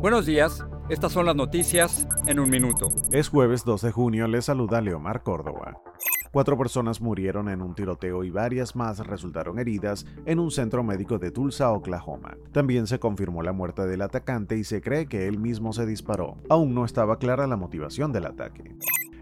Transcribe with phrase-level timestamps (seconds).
[0.00, 2.88] Buenos días, estas son las noticias en un minuto.
[3.12, 5.78] Es jueves 2 de junio, le saluda Leomar Córdoba.
[6.32, 11.18] Cuatro personas murieron en un tiroteo y varias más resultaron heridas en un centro médico
[11.18, 12.38] de Tulsa, Oklahoma.
[12.50, 16.38] También se confirmó la muerte del atacante y se cree que él mismo se disparó.
[16.48, 18.74] Aún no estaba clara la motivación del ataque.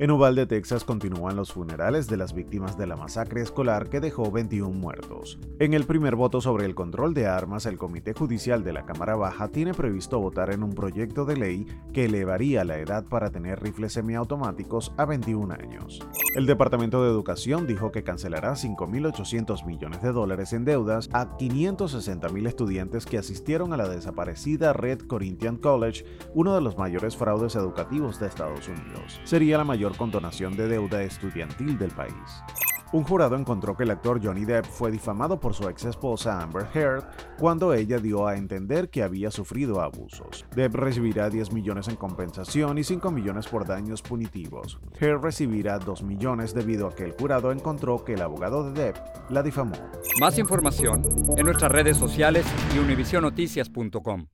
[0.00, 4.32] En Uvalde, Texas, continúan los funerales de las víctimas de la masacre escolar que dejó
[4.32, 5.38] 21 muertos.
[5.60, 9.14] En el primer voto sobre el control de armas, el Comité Judicial de la Cámara
[9.14, 13.62] Baja tiene previsto votar en un proyecto de ley que elevaría la edad para tener
[13.62, 16.00] rifles semiautomáticos a 21 años.
[16.34, 22.48] El Departamento de Educación dijo que cancelará 5.800 millones de dólares en deudas a 560.000
[22.48, 28.18] estudiantes que asistieron a la desaparecida Red Corinthian College, uno de los mayores fraudes educativos
[28.18, 29.20] de Estados Unidos.
[29.22, 32.14] Sería la mayor condonación de deuda estudiantil del país.
[32.92, 36.66] Un jurado encontró que el actor Johnny Depp fue difamado por su ex esposa Amber
[36.72, 37.04] Heard
[37.38, 40.46] cuando ella dio a entender que había sufrido abusos.
[40.54, 44.78] Depp recibirá 10 millones en compensación y 5 millones por daños punitivos.
[44.98, 48.96] Heard recibirá 2 millones debido a que el jurado encontró que el abogado de Depp
[49.28, 49.76] la difamó.
[50.18, 51.02] Más información
[51.36, 54.28] en nuestras redes sociales y univisionoticias.com.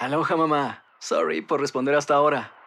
[0.00, 0.84] Aloha mamá.
[1.00, 2.53] Sorry por responder hasta ahora.